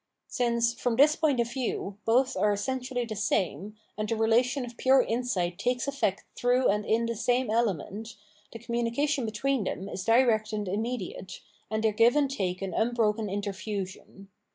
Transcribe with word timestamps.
Since, 0.29 0.73
from 0.73 0.95
this 0.95 1.15
point 1.15 1.39
of 1.39 1.51
view, 1.51 1.99
both 2.05 2.35
are 2.35 2.51
essentially 2.51 3.05
the 3.05 3.15
same, 3.15 3.75
and 3.95 4.09
the 4.09 4.15
relation 4.15 4.65
of 4.65 4.75
pure 4.75 5.03
insight 5.03 5.59
takes 5.59 5.85
efiect 5.85 6.21
through 6.35 6.69
and 6.69 6.83
in 6.87 7.05
the 7.05 7.15
same 7.15 7.51
element, 7.51 8.15
the 8.51 8.57
communication 8.57 9.25
between 9.25 9.63
them 9.65 9.87
is 9.87 10.03
direct 10.03 10.53
and 10.53 10.67
immediate, 10.67 11.41
and 11.69 11.83
their 11.83 11.91
give 11.93 12.15
and 12.15 12.31
take 12.31 12.63
an 12.63 12.73
unbroken 12.73 13.27
interfusion. 13.27 14.29